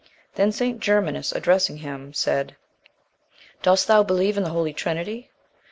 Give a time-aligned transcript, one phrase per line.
[0.33, 0.79] Then St.
[0.79, 2.55] Germanus, addressing him, said
[3.61, 5.29] "Dost thou believe in the Holy Trinity?"